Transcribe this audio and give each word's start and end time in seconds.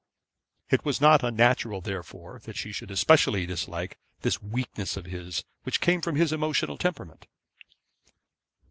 It 0.71 0.83
was 0.83 0.99
not 0.99 1.21
unnatural 1.23 1.79
therefore 1.79 2.41
that 2.45 2.57
she 2.57 2.71
should 2.71 2.97
specially 2.97 3.45
dislike 3.45 3.99
this 4.21 4.41
weakness 4.41 4.97
of 4.97 5.05
his 5.05 5.43
which 5.61 5.79
came 5.79 6.01
from 6.01 6.15
his 6.15 6.33
emotional 6.33 6.79
temperament. 6.79 7.27